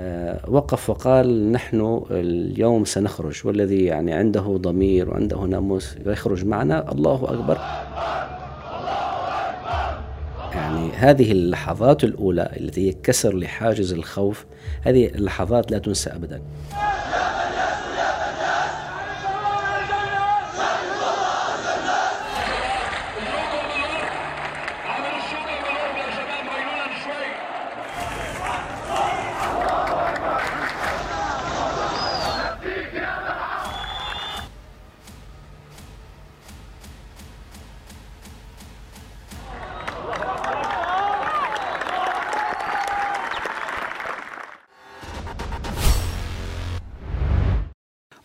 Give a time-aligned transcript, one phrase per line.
[0.00, 6.92] آه، وقف وقال نحن اليوم سنخرج والذي يعني عنده ضمير وعنده ناموس يخرج معنا.
[6.92, 7.58] الله أكبر.
[10.54, 14.46] يعني هذه اللحظات الأولى التي هي كسر لحاجز الخوف
[14.82, 16.40] هذه اللحظات لا تنسى أبدا.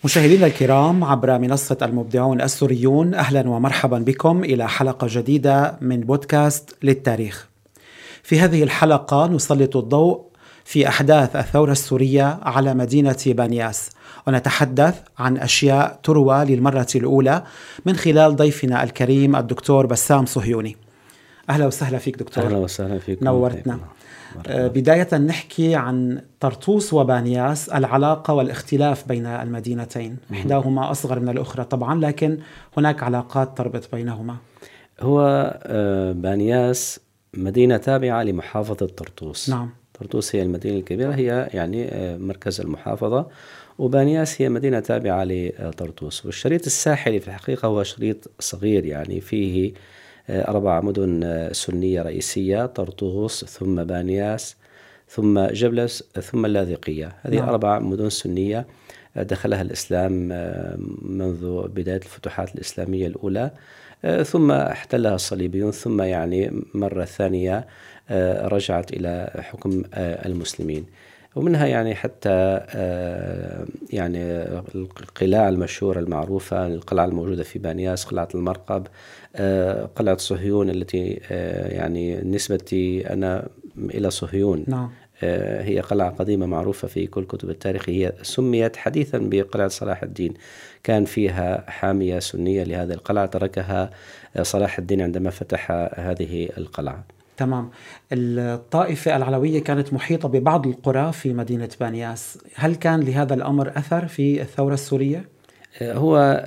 [0.06, 7.48] مشاهدينا الكرام عبر منصة المبدعون السوريون أهلا ومرحبا بكم إلى حلقة جديدة من بودكاست للتاريخ.
[8.24, 10.22] في هذه الحلقة نسلط الضوء
[10.66, 13.90] في أحداث الثورة السورية على مدينة بانياس
[14.28, 17.44] ونتحدث عن أشياء تروى للمرة الأولى
[17.86, 20.78] من خلال ضيفنا الكريم الدكتور بسام صهيوني.
[21.50, 22.44] أهلا وسهلا فيك دكتور.
[22.44, 23.24] أهلا وسهلا فيك.
[23.24, 23.80] نورتنا.
[24.36, 24.68] مرحبا.
[24.68, 30.18] بداية نحكي عن طرطوس وبانياس العلاقة والاختلاف بين المدينتين.
[30.32, 32.38] إحداهما أصغر من الأخرى طبعا لكن
[32.78, 34.36] هناك علاقات تربط بينهما.
[35.02, 35.54] هو
[36.16, 37.00] بانياس
[37.34, 39.50] مدينة تابعة لمحافظة طرطوس.
[39.50, 39.70] نعم.
[40.00, 43.28] طرطوس هي المدينة الكبيرة هي يعني مركز المحافظة
[43.80, 46.26] وبانياس هي مدينة تابعة لطرطوس.
[46.26, 49.74] والشريط الساحلي في الحقيقة هو شريط صغير يعني فيه
[50.30, 54.56] أربع مدن سنية رئيسية طرطوس ثم بانياس
[55.08, 57.16] ثم جبلس ثم اللاذقية.
[57.22, 57.50] هذه نعم.
[57.50, 58.66] أربع مدن سنية
[59.16, 60.12] دخلها الإسلام
[61.02, 63.52] منذ بداية الفتوحات الإسلامية الأولى.
[64.24, 67.68] ثم احتلها الصليبيون ثم يعني مرة ثانية
[68.42, 70.86] رجعت إلى حكم المسلمين.
[71.36, 72.60] ومنها يعني حتى
[73.90, 74.20] يعني
[74.76, 78.88] القلاع المشهورة المعروفة القلعة الموجودة في بانياس قلعة المرقب
[79.96, 81.08] قلعة صهيون التي
[81.70, 83.48] يعني نسبتي أنا
[83.78, 84.90] إلى صهيون نعم.
[85.62, 90.34] هي قلعة قديمة معروفة في كل كتب التاريخ هي سميت حديثا بقلعة صلاح الدين
[90.84, 93.90] كان فيها حامية سنية لهذه القلعة تركها
[94.42, 97.04] صلاح الدين عندما فتح هذه القلعة
[97.38, 97.70] تمام.
[98.12, 104.42] الطائفة العلوية كانت محيطة ببعض القرى في مدينة بانياس هل كان لهذا الأمر أثر في
[104.42, 105.30] الثورة السورية؟
[105.82, 106.44] هو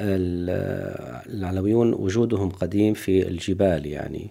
[1.27, 4.31] العلويون وجودهم قديم في الجبال يعني.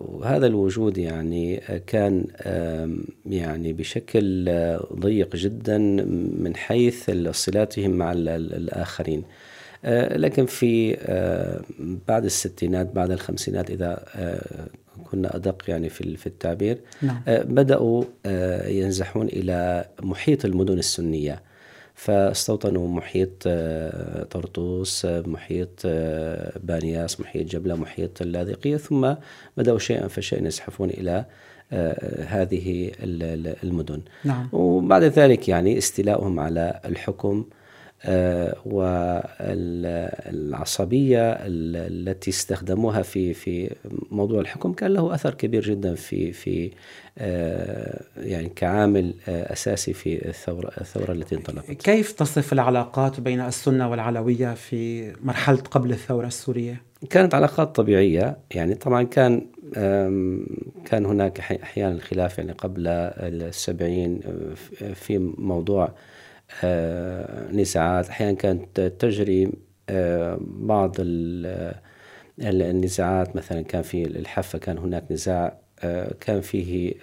[0.00, 1.56] وهذا الوجود يعني
[1.86, 2.26] كان
[3.26, 4.50] يعني بشكل
[4.94, 5.78] ضيق جدا
[6.38, 9.22] من حيث صلاتهم مع الآخرين.
[10.14, 10.96] لكن في
[12.08, 14.04] بعد الستينات بعد الخمسينات إذا
[15.02, 17.22] كنا أدق يعني في في التعبير نعم.
[17.28, 18.04] بدأوا
[18.66, 21.42] ينزحون إلى محيط المدن السنية
[21.94, 23.48] فاستوطنوا محيط
[24.30, 25.86] طرطوس محيط
[26.62, 29.14] بانياس محيط جبلة محيط اللاذقية ثم
[29.56, 31.24] بدأوا شيئا فشيئا يزحفون إلى
[32.26, 32.90] هذه
[33.64, 34.48] المدن نعم.
[34.52, 37.44] وبعد ذلك يعني استيلاؤهم على الحكم
[40.24, 43.70] والعصبية التي استخدموها في في
[44.10, 46.70] موضوع الحكم كان له أثر كبير جدا في في
[48.16, 51.70] يعني كعامل أساسي في الثورة الثورة التي انطلقت.
[51.70, 58.74] كيف تصف العلاقات بين السنة والعلوية في مرحلة قبل الثورة السورية؟ كانت علاقات طبيعية يعني
[58.74, 59.46] طبعا كان
[60.84, 64.20] كان هناك أحيانا خلاف يعني قبل السبعين
[64.94, 65.94] في موضوع
[67.52, 68.08] نزاعات.
[68.08, 69.52] أحيانا كانت تجري
[70.40, 70.96] بعض
[72.40, 73.36] النزاعات.
[73.36, 75.58] مثلا كان في الحافة كان هناك نزاع
[76.20, 76.94] كان فيه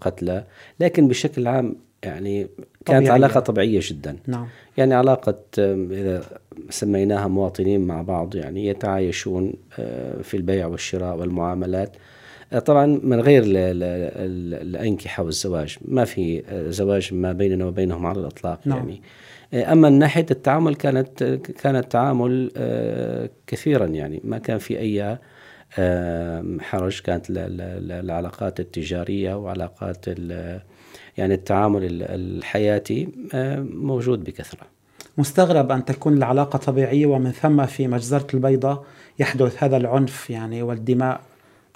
[0.00, 0.44] قتلى.
[0.80, 2.42] لكن بشكل عام يعني
[2.84, 3.12] كانت طبيعية.
[3.12, 4.16] علاقة طبيعية جدا.
[4.26, 4.46] نعم.
[4.76, 6.24] يعني علاقة إذا
[6.70, 9.52] سميناها مواطنين مع بعض يعني يتعايشون
[10.22, 11.96] في البيع والشراء والمعاملات.
[12.64, 18.78] طبعا من غير الأنكحة والزواج ما في زواج ما بيننا وبينهم على الإطلاق نعم.
[18.78, 19.00] يعني.
[19.72, 21.24] أما من ناحية التعامل كانت
[21.62, 22.50] كان التعامل
[23.46, 25.18] كثيرا يعني ما كان في أي
[26.60, 27.00] حرج.
[27.00, 30.06] كانت العلاقات التجارية وعلاقات
[31.16, 33.08] يعني التعامل الحياتي
[33.72, 34.66] موجود بكثرة.
[35.18, 38.84] مستغرب أن تكون العلاقة طبيعية ومن ثم في مجزرة البيضاء
[39.18, 41.20] يحدث هذا العنف يعني والدماء.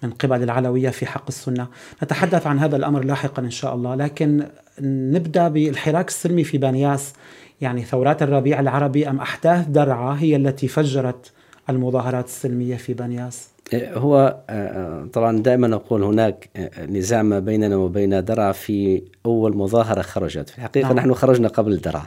[0.02, 1.68] من قبل العلوية في حق السنة
[2.02, 4.46] نتحدث عن هذا الأمر لاحقا إن شاء الله لكن
[4.80, 7.12] نبدأ بالحراك السلمي في بانياس
[7.60, 11.32] يعني ثورات الربيع العربي أم أحداث درعا هي التي فجرت
[11.70, 18.24] المظاهرات السلمية في بنياس؟ هو آه، طبعا دائما أقول هناك آه، نزاع ما بيننا وبين
[18.24, 20.96] درعا في أول مظاهرة خرجت في الحقيقة نعم.
[20.96, 22.06] نحن خرجنا قبل درعا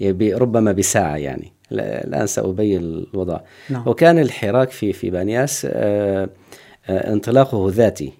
[0.00, 3.40] يعني ربما بساعة يعني الآن سأبين الوضع
[3.70, 3.82] نعم.
[3.88, 6.28] وكان الحراك في في بانياس آه،
[6.88, 8.12] انطلاقه ذاتي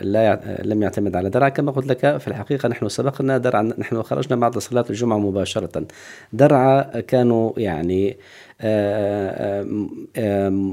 [0.00, 4.36] لا لم يعتمد على درعا كما قلت لك في الحقيقة نحن سبقنا درعا نحن خرجنا
[4.36, 5.86] بعد صلاة الجمعة مباشرة.
[6.32, 8.16] درعا كانوا يعني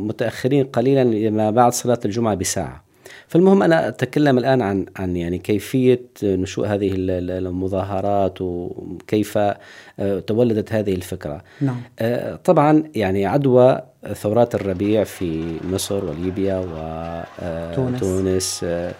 [0.07, 2.83] متأخرين قليلا لما بعد صلاة الجمعة بساعة.
[3.33, 10.94] فالمهم أنا أتكلم الآن عن عن يعني كيفية نشوء هذه المظاهرات وكيف آه، تولدت هذه
[10.94, 11.44] الفكرة.
[11.62, 11.81] نعم.
[12.00, 13.81] آه، طبعا يعني عدوى
[14.13, 16.65] ثورات الربيع في مصر وليبيا
[17.41, 18.94] وتونس آه،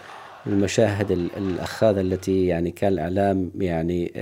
[0.46, 4.12] المشاهد الأخاذة التي يعني كان الإعلام يعني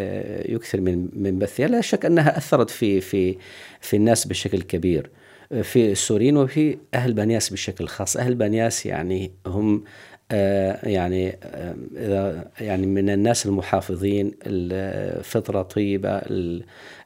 [0.48, 3.36] يكثر من من بثها لا شك أنها أثرت في في
[3.80, 5.10] في الناس بشكل كبير
[5.62, 8.16] في السوريين وفي أهل بنياس بشكل خاص.
[8.16, 9.84] أهل بنياس يعني هم
[10.34, 16.20] آه، يعني آه، إذا يعني من الناس المحافظين الفطرة طيبة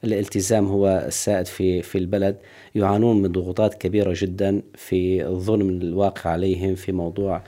[0.04, 2.36] الالتزام هو السائد في في البلد.
[2.74, 7.42] يعانون من ضغوطات كبيرة جدا في الظلم الواقع عليهم في موضوع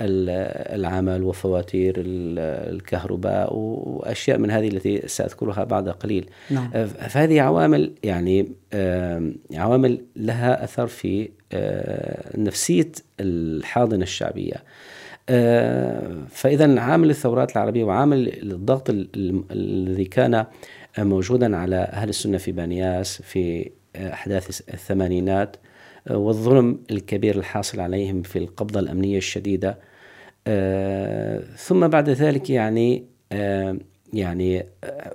[0.00, 6.70] العمل وفواتير الكهرباء وأشياء من هذه التي سأذكرها بعد قليل نعم.
[6.74, 8.48] آه، فهذه عوامل يعني
[9.54, 11.28] عوامل لها أثر في
[12.38, 14.54] نفسية الحاضنة الشعبية
[15.28, 18.90] آه، فإذا عامل الثورات العربية وعامل الضغط
[19.50, 20.46] الذي كان
[20.98, 25.71] موجودا على أهل السنة في بانياس في أحداث الثمانينات آه،
[26.10, 29.78] والظلم الكبير الحاصل عليهم في القبضة الأمنية الشديدة.
[30.46, 33.04] آه، ثم بعد ذلك يعني
[34.12, 34.66] يعني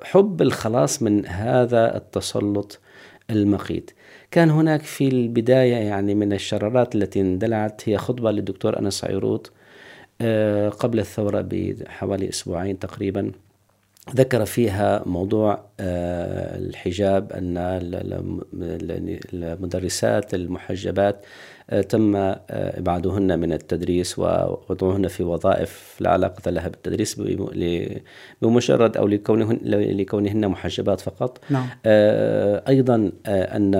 [0.03, 2.79] حب الخلاص من هذا التسلط
[3.29, 3.91] المقيت.
[4.31, 9.51] كان هناك في البداية يعني من الشرارات التي اندلعت هي خطبة للدكتور أنس عيروط
[10.21, 13.31] آه، قبل الثورة بحوالي أسبوعين تقريبا.
[14.15, 17.57] ذكر فيها موضوع آه، الحجاب أن
[19.33, 21.25] المدرسات المحجبات
[21.69, 22.15] آه، تم
[22.49, 27.21] إبعادهن من التدريس ووضعهن في وظائف لا علاقة لها بالتدريس
[28.41, 31.67] بمجرد أو لكونهن, لكونهن محجبات فقط نعم.
[32.67, 33.71] أيضا أن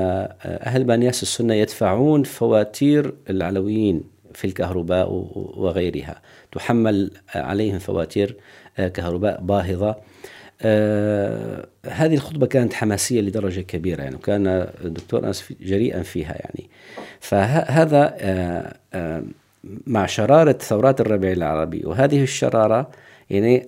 [0.45, 5.11] أهل بانياس السنة يدفعون فواتير العلويين في الكهرباء
[5.57, 6.21] وغيرها
[6.51, 9.95] تحمل عليهم فواتير آه، كهرباء باهظة.
[10.61, 14.47] آه هذه الخطبة كانت حماسية لدرجة كبيرة يعني وكان
[14.85, 16.69] الدكتور أنس جريئا فيها يعني.
[17.19, 19.23] فهذا آه آه
[19.87, 22.89] مع شرارة ثورات الربيع العربي وهذه الشرارة
[23.29, 23.67] يعني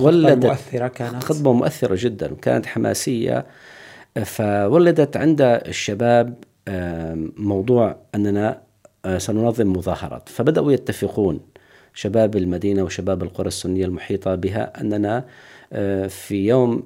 [0.00, 1.24] ولدت مؤثرة كانت.
[1.24, 3.46] خطبة مؤثرة جدا وكانت حماسية.
[4.24, 6.34] فولدت عند الشباب
[7.36, 8.60] موضوع أننا
[9.04, 10.28] آه، سننظم مظاهرات.
[10.28, 11.40] فبدأوا يتفقون
[11.94, 15.24] شباب المدينة وشباب القرى السنية المحيطة بها أننا
[15.72, 16.82] آه، في يوم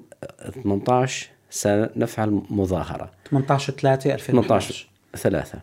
[0.64, 3.10] 18 سنفعل مظاهرة.
[3.30, 5.58] 18 3 2018 ثلاثة.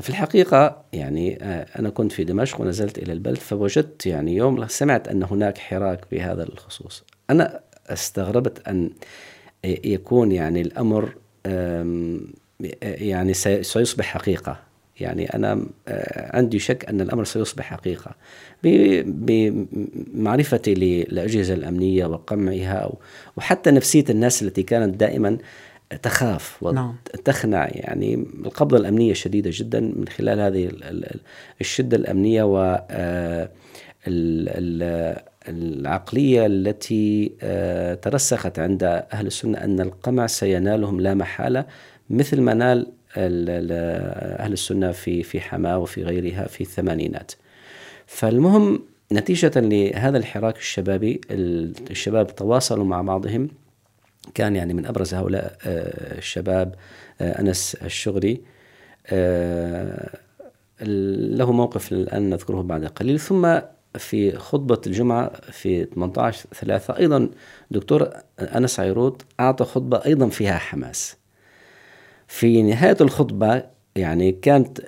[0.00, 5.08] في الحقيقة يعني آه، أنا كنت في دمشق ونزلت إلى البلد فوجدت يعني يوم سمعت
[5.08, 7.04] أن هناك حراك بهذا الخصوص.
[7.30, 8.90] أنا استغربت أن
[9.64, 11.14] يكون يعني الأمر
[12.82, 14.71] يعني سيصبح حقيقة.
[15.00, 18.14] يعني أنا آه، عندي شك أن الأمر سيصبح حقيقة
[19.04, 22.92] بمعرفتي للأجهزة الأمنية وقمعها
[23.36, 25.38] وحتى نفسية الناس التي كانت دائما
[26.02, 26.96] تخاف نعم.
[27.14, 30.70] وتخنع يعني القبضة الأمنية شديدة جدا من خلال هذه
[31.60, 33.48] الشدة الأمنية و آه،
[35.48, 41.64] العقلية التي آه، ترسخت عند أهل السنة أن القمع سينالهم لا محالة
[42.10, 47.32] مثل ما نال أهل السنة في في حماة وفي غيرها في الثمانينات.
[48.06, 51.20] فالمهم نتيجة لهذا الحراك الشبابي
[51.90, 53.48] الشباب تواصلوا مع بعضهم.
[54.34, 56.74] كان يعني من أبرز هؤلاء آه، الشباب
[57.20, 58.40] آه، أنس الشغري.
[59.06, 60.18] آه،
[60.80, 63.20] له موقف الآن نذكره بعد قليل.
[63.20, 63.58] ثم
[63.98, 67.30] في خطبة الجمعة في 18 ثلاثة أيضا
[67.70, 71.16] دكتور أنس عيروط أعطى خطبة أيضا فيها حماس.
[72.32, 73.62] في نهاية الخطبة
[73.96, 74.78] يعني كانت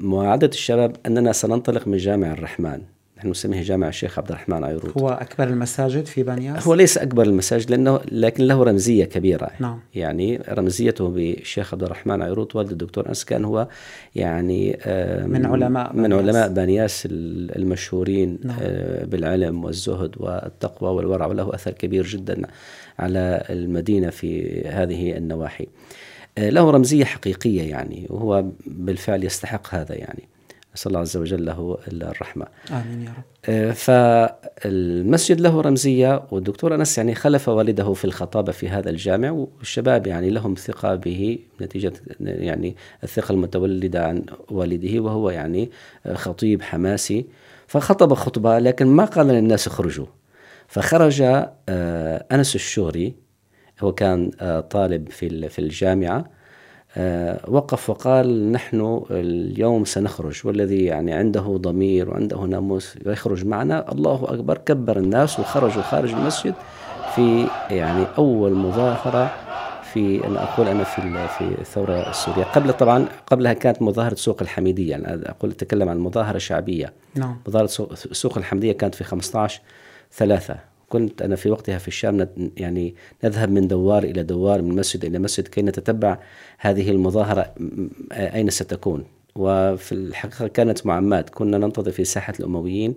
[0.00, 2.80] مواعدة الشباب أننا سننطلق من جامع الرحمن
[3.18, 7.22] نحن نسميه جامع الشيخ عبد الرحمن عيروط هو أكبر المساجد في بنياس؟ هو ليس أكبر
[7.22, 9.80] المساجد لأنه لكن له رمزية كبيرة نعم.
[9.94, 13.68] يعني رمزيته بالشيخ عبد الرحمن عيروط والد الدكتور أنس كان هو
[14.14, 14.78] يعني
[15.26, 16.22] من علماء من بنياس.
[16.22, 18.56] علماء بنياس المشهورين نعم.
[18.62, 22.42] آه، بالعلم والزهد والتقوى والورع وله أثر كبير جدا
[22.98, 25.66] على المدينة في هذه النواحي
[26.38, 30.28] له رمزية حقيقية يعني وهو بالفعل يستحق هذا يعني.
[30.74, 32.46] نسأل الله عز وجل له الرحمة.
[32.70, 33.24] آمين يا رب.
[33.48, 40.06] آه، فالمسجد له رمزية والدكتور أنس يعني خلف والده في الخطابة في هذا الجامع والشباب
[40.06, 45.70] يعني لهم ثقة به نتيجة يعني الثقة المتولدة عن والده وهو يعني
[46.14, 47.26] خطيب حماسي.
[47.66, 50.06] فخطب خطبة لكن ما قال للناس اخرجوا.
[50.68, 51.22] فخرج
[51.68, 53.14] آه، أنس الشغري
[53.80, 56.24] هو كان آه، طالب في في الجامعة
[56.96, 63.92] آه، وقف وقال نحن اليوم سنخرج والذي يعني عنده ضمير وعنده ناموس يخرج معنا.
[63.92, 66.54] الله أكبر كبر الناس وخرجوا خارج المسجد
[67.14, 69.30] في يعني أول مظاهرة
[69.92, 72.44] في أنا أقول أنا في في الثورة السورية.
[72.44, 74.90] قبل طبعا قبلها كانت مظاهرة سوق الحميدية.
[74.90, 76.92] يعني أقول أتكلم عن مظاهرة شعبية.
[77.14, 77.36] نعم.
[77.46, 77.66] مظاهرة
[78.12, 79.60] سوق الحميدية كانت في 15
[80.12, 80.69] ثلاثة.
[80.90, 82.94] كنت أنا في وقتها في الشام يعني
[83.24, 86.18] نذهب من دوار إلى دوار من مسجد إلى مسجد كي نتتبع
[86.58, 87.54] هذه المظاهرة
[88.12, 89.04] أين ستكون؟
[89.36, 92.96] وفي الحقيقة كانت معمات كنا ننتظر في ساحة الأمويين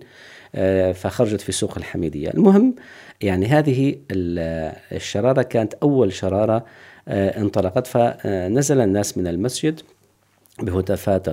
[0.54, 2.30] آه، فخرجت في سوق الحميدية.
[2.30, 2.74] المهم
[3.20, 6.64] يعني هذه الشرارة كانت أول شرارة
[7.08, 9.80] آه، انطلقت فنزل الناس من المسجد
[10.62, 11.26] بهتافات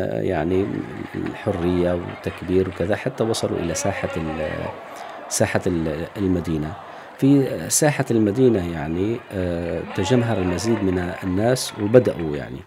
[0.00, 0.66] يعني
[1.14, 4.08] الحرية والتكبير وكذا حتى وصلوا إلى ساحة
[5.28, 5.60] ساحة
[6.16, 6.72] المدينة.
[7.18, 12.60] في ساحة المدينة يعني آه، تجمهر المزيد من الناس وبدأوا يعني.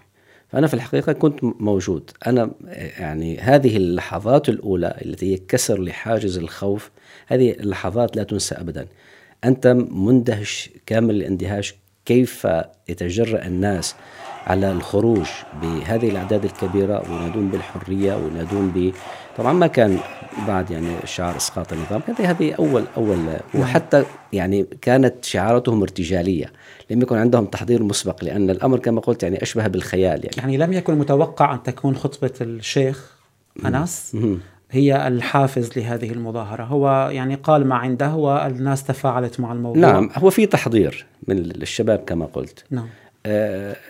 [0.48, 2.12] فأنا في الحقيقة كنت موجود.
[2.28, 2.52] أنا
[3.00, 6.92] يعني هذه اللحظات الأولى التي هي كسر لحاجز الخوف
[7.28, 8.88] هذه اللحظات لا تنسى أبدا.
[9.44, 11.76] أنت مندهش كامل الاندهاش
[12.06, 12.48] كيف
[12.90, 13.96] يتجرأ الناس
[14.48, 15.28] على الخروج
[15.62, 18.94] بهذه الأعداد الكبيرة وينادون بالحرية وينادون
[19.40, 19.98] طبعا ما كان
[20.48, 23.62] بعد يعني شعار إسقاط النظام هذه هذه أول أول نعم.
[23.62, 24.04] وحتى
[24.34, 26.52] يعني كانت شعاراتهم ارتجالية
[26.90, 30.38] لم يكن عندهم تحضير مسبق لأن الأمر كما قلت يعني أشبه بالخيال يعني.
[30.38, 33.16] يعني لم يكن متوقع أن تكون خطبة الشيخ
[33.66, 34.18] انس
[34.72, 36.64] هي الحافز لهذه المظاهرة.
[36.64, 39.82] هو يعني قال ما عنده والناس تفاعلت مع الموضوع.
[39.82, 42.64] نعم هو في تحضير من الشباب كما قلت.
[42.72, 42.88] نعم.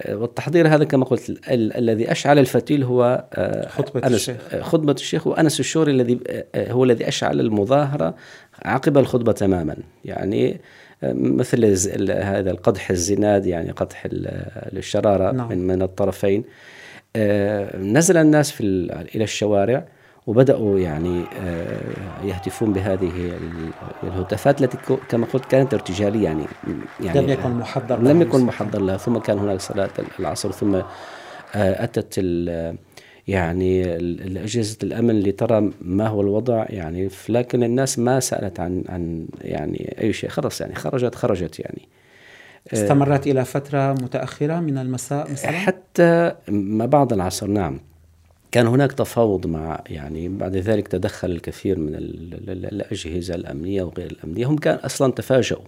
[0.10, 4.14] والتحضير هذا كما قلت ال الذي أشعل الفتيل هو آه، خطبة أنس.
[4.14, 4.38] الشيخ.
[4.62, 6.20] خطبة الشيخ وانس الشوري الذي
[6.56, 8.16] آه، هو الذي أشعل المظاهرة
[8.66, 9.76] عقب الخطبة تماما.
[10.06, 10.62] يعني
[11.14, 11.66] مثل
[12.12, 15.50] هذا القدح الزناد يعني قدح الشراره نعم.
[15.50, 16.44] من من الطرفين.
[17.78, 18.64] نزل الناس في
[19.16, 19.86] إلى الشوارع.
[20.30, 21.80] وبدأوا يعني آه،
[22.24, 23.40] يهتفون بهذه
[24.04, 24.78] الهتافات التي
[25.10, 26.46] كما قلت كانت ارتجالية يعني
[27.02, 30.86] يعني لم يكن محضر لم يكن محضر لها ثم كان هناك صلاة العصر ثم آه،
[31.56, 32.18] أتت
[33.28, 33.96] يعني
[34.44, 40.14] أجهزة الأمن لترى ما هو الوضع يعني لكن الناس ما سألت عن عن يعني أي
[40.14, 41.88] شيء خلص يعني خرجت خرجت يعني.
[42.74, 47.80] آه، استمرت إلى فترة متأخرة من المساء مثلا؟ حتى ما بعد العصر نعم.
[48.52, 54.46] كان هناك تفاوض مع يعني بعد ذلك تدخل الكثير من الأجهزة الأمنية وغير الأمنية.
[54.46, 55.66] هم كان أصلا تفاجؤوا.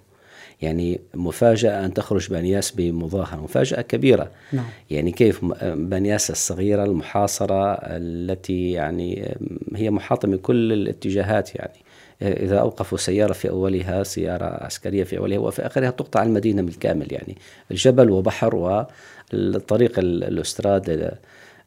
[0.61, 4.31] يعني مفاجأة أن تخرج بانياس بمظاهرة مفاجأة كبيرة.
[4.53, 4.65] نعم.
[4.89, 9.37] يعني كيف بانياس الصغيرة المحاصرة التي يعني
[9.75, 11.79] هي محاطة من كل الاتجاهات يعني.
[12.21, 17.37] إذا أوقفوا سيارة في أولها سيارة عسكرية في أولها وفي آخرها تقطع المدينة بالكامل يعني.
[17.71, 21.17] الجبل وبحر والطريق الأستراد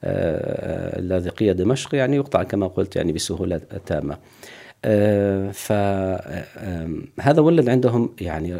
[0.04, 4.18] اللاذقية دمشق يعني يقطع كما قلت يعني بسهولة تامة.
[4.84, 8.56] آه، فهذا ولد عندهم يعني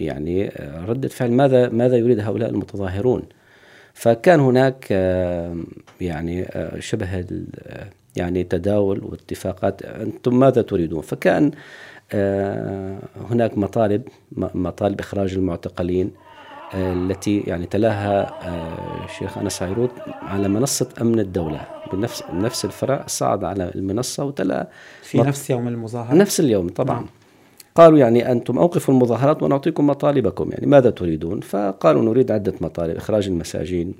[0.00, 0.52] يعني
[0.88, 1.30] ردة فعل.
[1.30, 3.22] ماذا ماذا يريد هؤلاء المتظاهرون؟
[3.94, 4.90] فكان هناك
[6.00, 7.24] يعني شبه
[8.16, 9.82] يعني تداول واتفاقات.
[9.82, 11.50] أنتم ماذا تريدون؟ فكان
[12.12, 12.98] آه،
[13.30, 14.02] هناك مطالب
[14.36, 16.10] مطالب إخراج المعتقلين.
[16.74, 18.38] التي يعني تلاها
[19.04, 19.90] الشيخ آه، أنس عيروط
[20.22, 21.60] على منصة أمن الدولة
[21.92, 24.68] بنفس نفس الفرع صعد على المنصة وتلا
[25.02, 27.06] في نفس يوم المظاهرة نفس اليوم طبعا نعم.
[27.74, 33.26] قالوا يعني أنتم أوقفوا المظاهرات ونعطيكم مطالبكم يعني ماذا تريدون؟ فقالوا نريد عدة مطالب إخراج
[33.26, 33.94] المساجين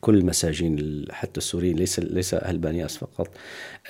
[0.00, 3.28] كل المساجين حتى السوريين ليس ليس أهل بانياس فقط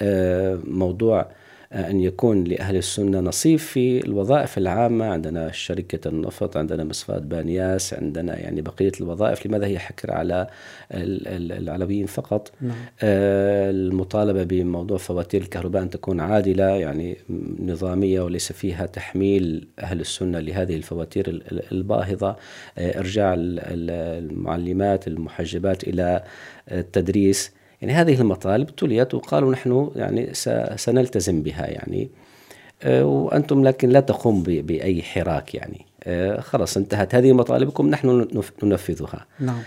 [0.00, 1.26] آه، موضوع
[1.74, 5.04] أن يكون لأهل السنة نصيب في الوظائف العامة.
[5.04, 9.46] عندنا شركة النفط عندنا مصفاة بانياس عندنا يعني بقية الوظائف.
[9.46, 10.46] لماذا هي حكر على
[10.90, 12.72] العلويين فقط؟ نعم.
[13.02, 17.16] آه، المطالبة بموضوع فواتير الكهرباء أن تكون عادلة يعني
[17.60, 22.36] نظامية وليس فيها تحميل أهل السنة لهذه الفواتير الباهظة.
[22.78, 26.22] آه، إرجاع المعلمات المحجبات إلى
[26.72, 27.52] التدريس.
[27.82, 30.30] يعني هذه المطالب تليت وقالوا نحن يعني
[30.76, 32.08] سنلتزم بها يعني.
[32.82, 35.86] آه، وأنتم لكن لا تقوم بأي حراك يعني.
[36.04, 38.28] آه، خلاص انتهت هذه مطالبكم نحن
[38.62, 39.26] ننفذها.
[39.40, 39.62] نعم.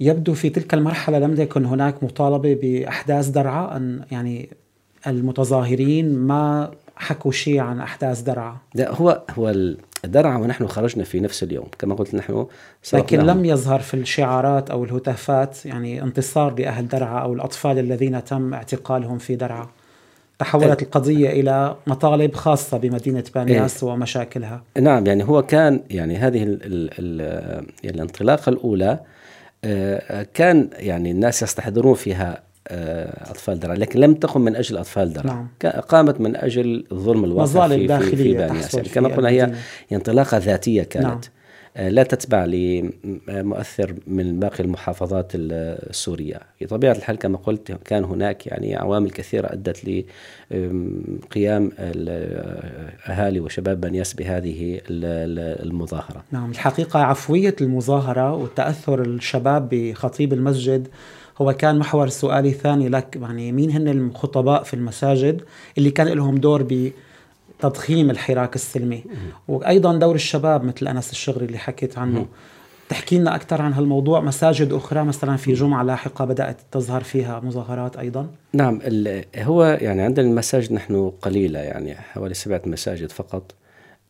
[0.00, 4.48] يبدو في تلك المرحلة لم يكن هناك مطالبة بأحداث درعا أن يعني
[5.06, 9.54] المتظاهرين ما حكوا شيء عن أحداث درعا لا هو هو
[10.04, 12.46] درعا ونحن خرجنا في نفس اليوم كما قلت نحن
[12.92, 18.54] لكن لم يظهر في الشعارات أو الهتافات يعني انتصار لأهل درعا أو الأطفال الذين تم
[18.54, 19.68] اعتقالهم في درعا.
[20.38, 24.62] تحولت القضية إلى مطالب خاصة بمدينة بانياس إيه؟ ومشاكلها.
[24.80, 29.00] نعم يعني هو كان يعني هذه ال ال ال الانطلاقة الأولى
[29.64, 35.12] آه، كان يعني الناس يستحضرون فيها آه، أطفال درعا لكن لم تقم من أجل أطفال
[35.12, 35.80] درعا نعم.
[35.80, 39.52] قامت من أجل الظلم الواقع في, في, في بانياس يعني كما قلنا هي
[39.92, 41.06] انطلاقة ذاتية كانت.
[41.06, 41.20] نعم.
[41.76, 46.40] آه، لا تتبع لمؤثر من باقي المحافظات السورية.
[46.60, 50.04] بطبيعة الحال كما قلت كان هناك يعني عوامل كثيرة أدت
[50.50, 56.24] لقيام الأهالي وشباب بنياس بهذه المظاهرة.
[56.30, 60.88] نعم الحقيقة عفوية المظاهرة وتأثر الشباب بخطيب المسجد
[61.38, 65.42] هو كان محور سؤالي الثاني لك يعني مين هن الخطباء في المساجد
[65.78, 66.90] اللي كان لهم دور ب
[67.60, 69.04] تضخيم الحراك السلمي؟
[69.48, 72.26] وأيضا دور الشباب مثل أنس الشغري اللي حكيت عنه.
[72.88, 74.20] تحكي لنا أكثر عن هالموضوع.
[74.20, 78.80] مساجد أخرى مثلا في جمعة لاحقة بدأت تظهر فيها مظاهرات أيضا؟ نعم
[79.36, 83.54] هو يعني عندنا المساجد نحن قليلة يعني حوالي سبعة مساجد فقط.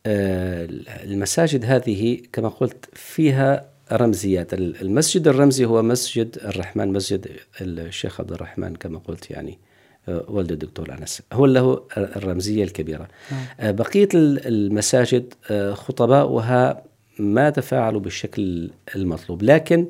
[0.05, 0.67] آه،
[1.03, 7.27] المساجد هذه كما قلت فيها رمزيات المسجد الرمزي هو مسجد الرحمن مسجد
[7.61, 9.59] الشيخ عبد الرحمن كما قلت يعني
[10.07, 11.21] والد الدكتور أنس.
[11.33, 13.07] هو له الرمزية الكبيرة.
[13.31, 13.41] نعم.
[13.59, 16.83] آه، بقية المساجد آه، خطباؤها
[17.19, 19.89] ما تفاعلوا بالشكل المطلوب لكن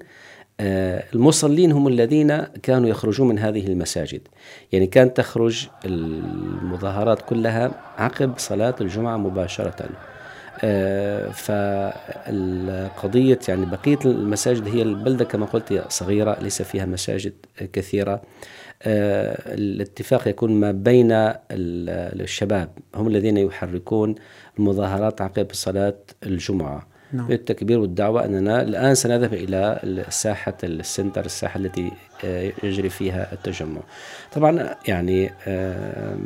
[0.60, 4.22] آه، المصلين هم الذين كانوا يخرجون من هذه المساجد.
[4.72, 9.90] يعني كانت تخرج المظاهرات كلها عقب صلاة الجمعة مباشرة.
[11.34, 17.34] فالقضية يعني بقية المساجد هي البلدة كما قلت صغيرة ليس فيها مساجد
[17.74, 18.22] كثيرة.
[18.84, 21.10] آه، الاتفاق يكون ما بين
[21.52, 24.16] الشباب هم الذين يحركون
[24.60, 26.88] المظاهرات عقب صلاة الجمعة.
[27.14, 27.28] نعم.
[27.28, 31.92] بالتكبير والدعوة أننا الآن سنذهب إلى الساحة السنتر الساحة التي
[32.26, 33.82] آه، يجري فيها التجمع
[34.32, 36.18] طبعا يعني آه،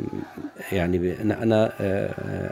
[0.72, 1.72] يعني أنا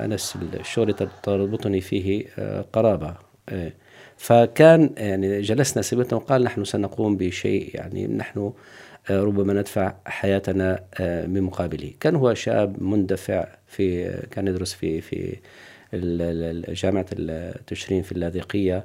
[0.05, 0.17] أنا
[0.61, 2.27] الشغل تربطني فيه
[2.73, 3.15] قرابة
[4.17, 8.53] فكان يعني جلسنا سبتنا وقال نحن سنقوم بشيء يعني نحن
[9.11, 15.37] ربما ندفع حياتنا آه، بمقابله كان هو شاب مندفع في كان يدرس في في
[15.95, 18.85] جامعة التشرين في اللاذقية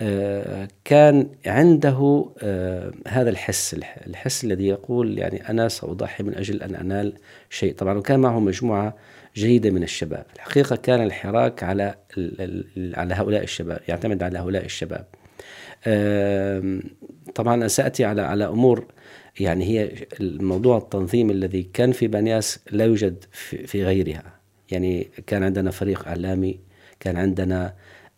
[0.00, 3.74] آه، كان عنده آه، هذا الحس
[4.06, 7.12] الحس الذي يقول يعني أنا سأضحي من أجل أن أنال
[7.50, 7.74] شيء.
[7.74, 8.96] طبعا وكان معه مجموعة
[9.36, 10.26] جيدة من الشباب.
[10.36, 11.94] الحقيقة كان الحراك على
[12.94, 15.06] على هؤلاء الشباب يعتمد على هؤلاء الشباب.
[17.34, 18.86] طبعا سأتي على على أمور
[19.40, 23.24] يعني هي الموضوع التنظيم الذي كان في بنياس لا يوجد
[23.66, 24.43] في غيرها.
[24.70, 26.60] يعني كان عندنا فريق إعلامي
[27.00, 27.74] كان عندنا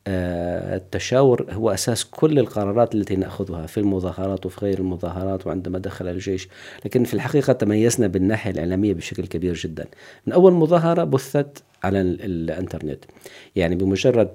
[0.08, 6.08] آه، التشاور هو أساس كل القرارات التي نأخذها في المظاهرات وفي غير المظاهرات وعندما دخل
[6.08, 6.48] الجيش.
[6.84, 9.86] لكن في الحقيقة تميزنا بالناحية الإعلامية بشكل كبير جدا.
[10.26, 13.04] من أول مظاهرة بثت على الإنترنت.
[13.56, 14.30] يعني بمجرد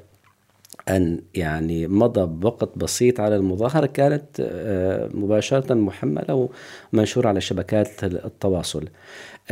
[0.90, 6.50] أن يعني مضى وقت بسيط على المظاهرة كانت آه، مباشرة محملة
[6.94, 8.90] ومنشورة على شبكات التواصل.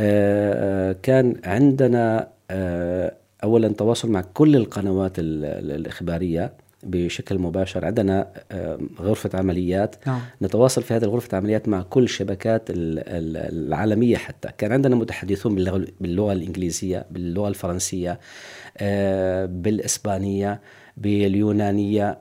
[0.00, 3.12] آه، كان عندنا آه،
[3.44, 7.84] أولا تواصل مع كل القنوات الإخبارية بشكل مباشر.
[7.84, 8.26] عندنا
[9.00, 9.96] غرفة عمليات.
[10.06, 10.20] نعم.
[10.42, 14.48] نتواصل في هذه الغرفة العمليات مع كل الشبكات العالمية حتى.
[14.58, 18.20] كان عندنا متحدثون باللغة, باللغة الإنجليزية باللغة الفرنسية
[19.46, 20.60] بالإسبانية
[20.96, 22.18] باليونانية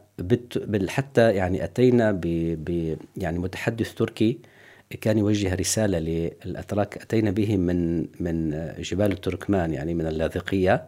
[0.87, 4.39] حتى يعني أتينا ب يعني متحدث تركي.
[5.01, 10.87] كان يوجه رسالة للأتراك أتينا به من من جبال التركمان يعني من اللاذقية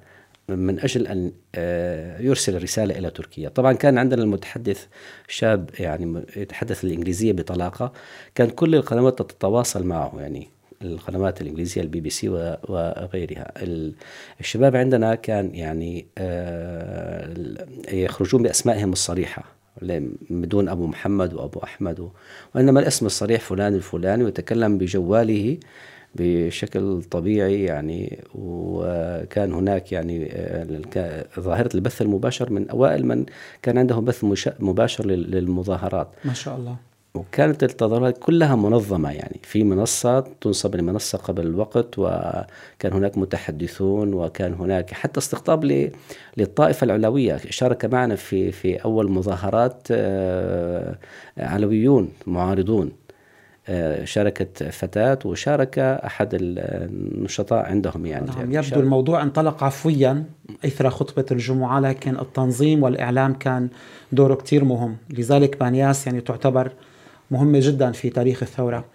[0.49, 3.49] من أجل أن آه، يرسل رسالة إلى تركيا.
[3.49, 4.85] طبعا كان عندنا المتحدث
[5.27, 7.93] شاب يعني يتحدث الإنجليزية بطلاقة
[8.35, 10.47] كان كل القنوات تتواصل معه يعني
[10.81, 13.51] القنوات الإنجليزية البي بي سي وغيرها.
[14.39, 17.33] الشباب عندنا كان يعني آه،
[17.91, 19.60] يخرجون بأسمائهم الصريحة.
[20.29, 22.09] بدون أبو محمد وأبو أحمد
[22.55, 25.57] وإنما الاسم الصريح فلان الفلاني ويتكلم بجواله
[26.15, 33.25] بشكل طبيعي يعني وكان هناك يعني آه، ظاهرة البث المباشر من أوائل من
[33.61, 34.25] كان عنده بث
[34.59, 36.07] مباشر للمظاهرات.
[36.25, 36.90] ما شاء الله.
[37.15, 39.39] وكانت التظاهرات كلها منظمة يعني.
[39.43, 45.89] في منصة تنصب المنصة قبل الوقت وكان هناك متحدثون وكان هناك حتى استقطاب
[46.37, 47.37] للطائفة العلوية.
[47.49, 50.97] شارك معنا في في أول مظاهرات آه،
[51.37, 52.91] علويون معارضون.
[53.67, 58.25] آه، شاركت فتاة وشارك أحد النشطاء عندهم يعني.
[58.25, 58.83] نعم يبدو شارك.
[58.83, 60.23] الموضوع انطلق عفويا
[60.65, 63.69] إثر خطبة الجمعة لكن التنظيم والإعلام كان
[64.11, 64.97] دوره كتير مهم.
[65.09, 66.71] لذلك بانياس يعني تعتبر
[67.31, 68.85] مهمة جدا في تاريخ الثورة.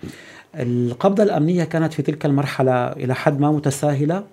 [0.55, 4.25] القبضة الأمنية كانت في تلك المرحلة إلى حد ما متساهلة؟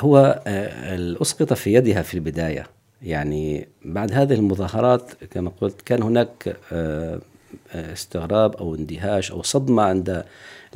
[0.00, 2.66] هو آه، أسقط في يدها في البداية.
[3.02, 7.20] يعني بعد هذه المظاهرات كما قلت كان هناك آه،
[7.74, 10.24] استغراب أو اندهاش أو صدمة عند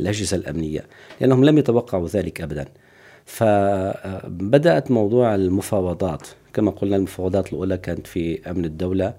[0.01, 0.85] الأجهزة الأمنية
[1.21, 2.65] لأنهم لم يتوقعوا ذلك ابدا.
[3.27, 6.29] فبدات موضوع المفاوضات.
[6.53, 9.07] كما قلنا المفاوضات الأولى كانت في أمن الدولة.
[9.07, 9.15] آه،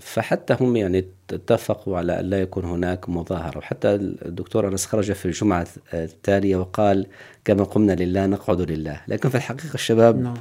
[0.00, 3.58] فحتى هم يعني اتفقوا على أن لا يكون هناك مظاهرة.
[3.58, 7.06] وحتى الدكتور أنس خرج في الجمعة التاليه وقال
[7.44, 9.00] كما قمنا لله نقعد لله.
[9.08, 10.34] لكن في الحقيقة الشباب نعم.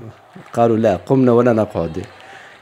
[0.53, 2.05] قالوا لا قمنا ولا نقعد.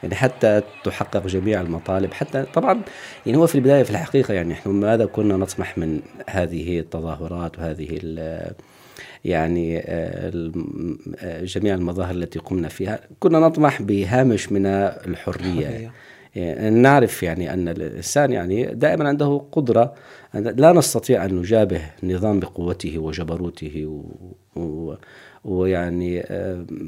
[0.02, 2.80] يعني حتى تحقق جميع المطالب حتى طبعا
[3.26, 7.98] يعني هو في البداية في الحقيقة يعني نحن ماذا كنا نطمح من هذه التظاهرات وهذه
[9.24, 10.32] يعني آه،
[11.18, 13.00] آه، جميع المظاهر التي قمنا فيها.
[13.20, 15.66] كنا نطمح بهامش من الحرية.
[15.66, 15.90] يعني
[16.70, 19.94] نعرف يعني أن الإنسان يعني دائما عنده قدرة
[20.34, 24.94] لا نستطيع أن نجابه النظام بقوته وجبروته و, و
[25.44, 26.24] ويعني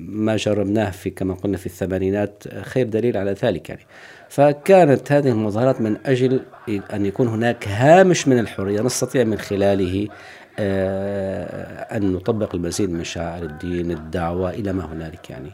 [0.08, 3.86] ما جربناه في كما قلنا في الثمانينات خير دليل على ذلك يعني.
[4.28, 10.08] فكانت هذه المظاهرات من أجل إن يكون هناك هامش من الحرية نستطيع من خلاله
[10.58, 15.50] آه، أن نطبق المزيد من شعائر الدين الدعوة إلى ما هنالك يعني.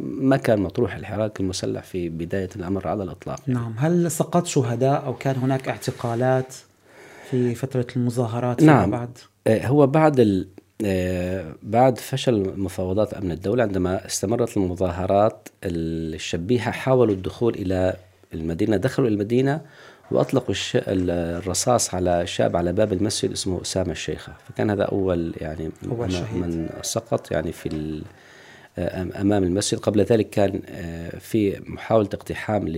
[0.00, 3.74] ما كان مطروح الحراك المسلح في بداية الأمر على الإطلاق نعم.
[3.78, 6.54] هل سقط شهداء أو كان هناك اعتقالات
[7.30, 8.90] في فترة المظاهرات نعم.
[8.90, 10.48] بعد؟ آه، هو بعد ال
[10.84, 17.96] آه، بعد فشل مفاوضات أمن الدولة عندما استمرت المظاهرات الشبيحه حاولوا الدخول إلى
[18.34, 19.60] المدينة دخلوا المدينة
[20.14, 24.32] وأطلقوا الرصاص على شاب على باب المسجد اسمه أسامة الشيخة.
[24.48, 26.36] فكان هذا أول يعني أول شهيد.
[26.36, 28.02] من سقط يعني في
[28.78, 29.78] آه، أمام المسجد.
[29.78, 32.68] قبل ذلك كان آه، في محاولة اقتحام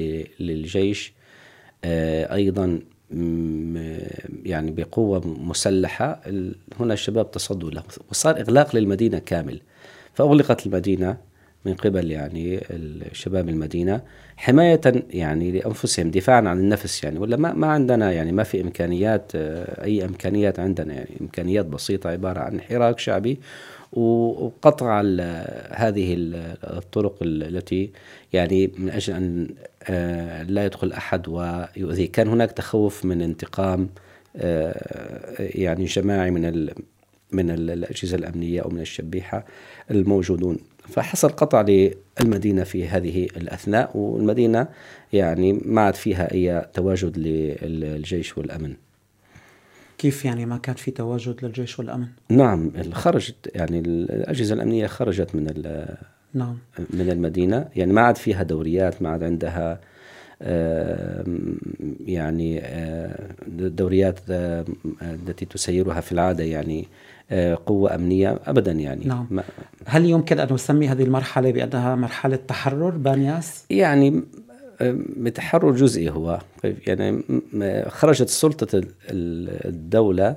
[0.41, 1.13] للجيش
[1.85, 2.81] أيضا
[4.45, 6.21] يعني بقوة مسلحة.
[6.81, 9.61] هنا الشباب تصدوا له وصار إغلاق للمدينة كامل.
[10.15, 11.17] فأغلقت المدينة.
[11.65, 12.61] من قبل يعني
[13.13, 14.01] شباب المدينة
[14.37, 17.19] حماية يعني لأنفسهم دفاعا عن النفس يعني.
[17.19, 21.11] ولا ما, ما عندنا يعني ما في إمكانيات أي إمكانيات عندنا يعني.
[21.21, 23.39] إمكانيات بسيطة عبارة عن حراك شعبي
[23.93, 25.01] وقطع
[25.71, 26.15] هذه
[26.65, 27.91] الطرق التي
[28.33, 29.49] يعني من أجل أن
[29.83, 32.13] آه، لا يدخل أحد ويؤذيه.
[32.13, 33.89] كان هناك تخوف من انتقام
[34.37, 36.69] آه، يعني جماعي من
[37.33, 39.45] من الأجهزة الأمنية أو من الشبيحة
[39.91, 40.59] الموجودون.
[40.89, 41.61] فحصل قطع
[42.21, 44.69] للمدينة في هذه الأثناء والمدينة
[45.13, 48.75] يعني ما عاد فيها أي تواجد للجيش والأمن.
[49.99, 55.47] كيف يعني ما كان في تواجد للجيش والأمن؟ نعم خرجت يعني الأجهزة الأمنية خرجت من
[56.35, 56.59] نعم.
[56.91, 57.69] من المدينة.
[57.77, 59.81] يعني ما عاد فيها دوريات ما عاد عندها
[62.07, 62.63] يعني
[63.49, 64.19] دوريات
[65.03, 66.89] التي تسيرها في العادة يعني
[67.67, 69.41] قوة أمنية أبدا يعني نعم.
[69.87, 74.23] هل يمكن أن نسمي هذه المرحلة بأنها مرحلة تحرر بانياس؟ يعني
[75.17, 77.23] بتحرر جزئي هو يعني
[77.89, 80.37] خرجت سلطة الدولة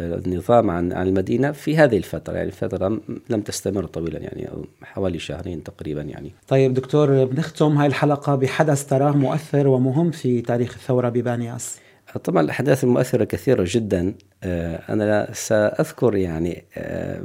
[0.00, 4.48] النظام عن عن المدينة في هذه الفترة يعني فترة لم تستمر طويلا يعني
[4.82, 10.74] حوالي شهرين تقريبا يعني طيب دكتور بنختم هاي الحلقة بحدث تراه مؤثر ومهم في تاريخ
[10.74, 11.78] الثورة ببانياس
[12.18, 17.24] طبعا الأحداث المؤثرة كثيرة جدا آه، أنا سأذكر يعني آه،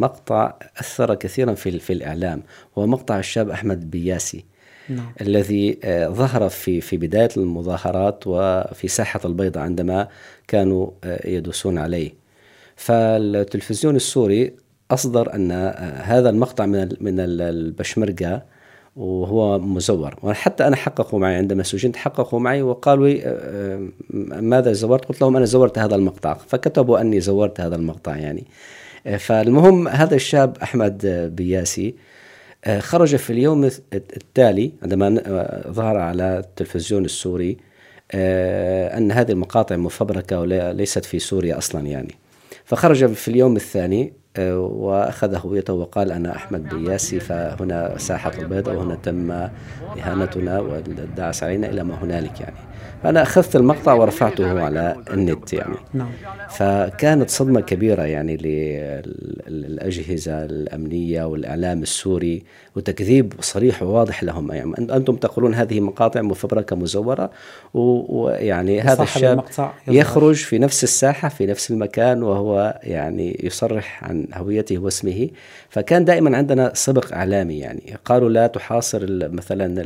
[0.00, 2.42] مقطع أثر كثيرا في في الإعلام
[2.78, 4.44] هو مقطع الشاب أحمد بياسي
[4.88, 5.12] نعم.
[5.20, 10.08] الذي آه، ظهر في في بداية المظاهرات وفي ساحة البيضاء عندما
[10.48, 10.90] كانوا
[11.24, 12.12] يدوسون عليه
[12.76, 14.54] فالتلفزيون السوري
[14.90, 18.42] أصدر أن آه، هذا المقطع من من البشمركة
[18.98, 20.14] وهو مزور.
[20.22, 23.14] وحتى أنا حققوا معي عندما سجنت حققوا معي وقالوا
[24.40, 26.34] ماذا زورت؟ قلت لهم أنا زورت هذا المقطع.
[26.34, 28.44] فكتبوا أني زورت هذا المقطع يعني.
[29.18, 31.06] فالمهم هذا الشاب أحمد
[31.36, 31.94] بياسي
[32.64, 37.56] آه، خرج في اليوم التالي عندما آه، ظهر على التلفزيون السوري
[38.12, 42.14] آه، أن هذه المقاطع مفبركة وليست في سوريا أصلا يعني.
[42.64, 48.80] فخرج في اليوم الثاني آه، وأخذ هويته وقال أنا أحمد بياسي فهنا ساحة البيض أو
[48.80, 49.30] هنا تم
[49.98, 52.56] إهانتنا والدعس علينا إلى ما هنالك يعني.
[53.02, 55.76] فأنا أخذت المقطع ورفعته على النت يعني.
[55.94, 56.10] نعم.
[56.50, 58.36] فكانت صدمة كبيرة يعني
[59.48, 62.44] للأجهزة الأمنية والإعلام السوري
[62.78, 64.52] وتكذيب صريح وواضح لهم.
[64.52, 67.30] يعني أنتم تقولون هذه مقاطع مفبركة مزورة
[67.74, 69.44] ويعني هذا الشاب
[69.88, 75.28] يخرج في نفس الساحة في نفس المكان وهو يعني يصرح عن هويته واسمه.
[75.68, 77.96] فكان دائما عندنا سبق إعلامي يعني.
[78.04, 79.84] قالوا لا تحاصر مثلا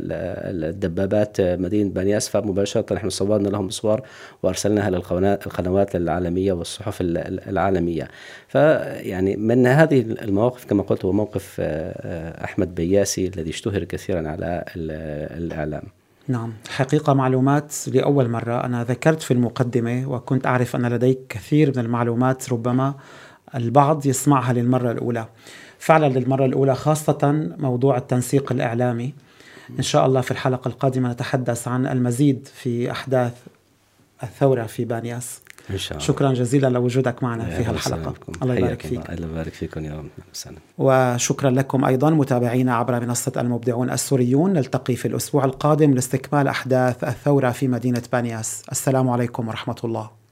[0.69, 4.01] الدبابات مدينة بنياس فمباشرة نحن صورنا لهم صور
[4.43, 8.07] وأرسلناها للقنوات العالمية والصحف العالمية.
[8.47, 14.65] فيعني من هذه المواقف كما قلت هو موقف آه، أحمد بياسي الذي اشتهر كثيرا على
[15.37, 15.83] الإعلام.
[16.27, 16.53] نعم.
[16.69, 18.65] حقيقة معلومات لأول مرة.
[18.65, 22.93] أنا ذكرت في المقدمة وكنت أعرف أن لديك كثير من المعلومات ربما
[23.55, 25.25] البعض يسمعها للمرة الأولى.
[25.79, 29.13] فعلا للمرة الأولى خاصة موضوع التنسيق الإعلامي.
[29.79, 33.33] إن شاء الله في الحلقة القادمة نتحدث عن المزيد في أحداث
[34.23, 36.07] الثورة في بانياس إن شاء الله.
[36.07, 38.13] شكرا جزيلا لوجودك معنا في هالحلقة.
[38.41, 39.09] الله يبارك فيك.
[39.09, 39.27] الله.
[39.31, 40.09] يبارك فيكم يا رب.
[40.77, 44.53] وشكرا لكم أيضا متابعينا عبر منصة المبدعون السوريون.
[44.53, 50.22] نلتقي في الأسبوع القادم لاستكمال أحداث الثورة في مدينة بانياس السلام عليكم ورحمة الله.